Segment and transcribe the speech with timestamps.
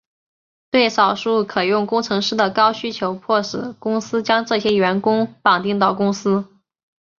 [0.71, 6.47] 对少数可用工程师的高需求迫使公司将这些员工绑定到公司。